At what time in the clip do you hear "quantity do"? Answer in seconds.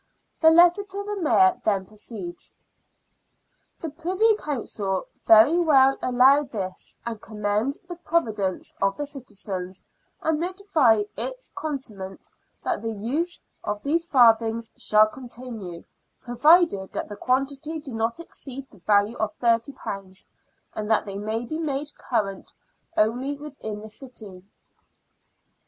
17.15-17.93